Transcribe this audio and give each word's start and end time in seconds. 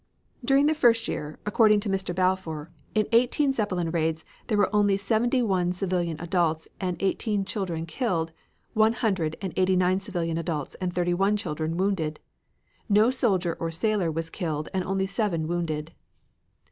During 0.43 0.65
the 0.65 0.73
first 0.73 1.07
year, 1.07 1.37
according 1.45 1.79
to 1.81 1.87
Mr. 1.89 2.11
Balfour, 2.15 2.71
in 2.95 3.05
eighteen 3.11 3.53
Zeppelin 3.53 3.91
raids 3.91 4.25
there 4.47 4.57
were 4.57 4.75
only 4.75 4.97
seventy 4.97 5.43
one 5.43 5.71
civilian 5.73 6.19
adults 6.19 6.67
and 6.79 6.97
eighteen 7.03 7.45
children 7.45 7.85
killed, 7.85 8.31
one 8.73 8.93
hundred 8.93 9.37
and 9.43 9.53
eighty 9.57 9.75
nine 9.75 9.99
civilian 9.99 10.39
adults 10.39 10.73
and 10.81 10.91
thirty 10.91 11.13
one 11.13 11.37
children 11.37 11.77
wounded. 11.77 12.19
No 12.89 13.11
soldier 13.11 13.55
or 13.59 13.69
sailor 13.69 14.09
was 14.11 14.31
killed 14.31 14.69
and 14.73 14.83
only 14.85 15.05
seven 15.05 15.47
wounded. 15.47 15.91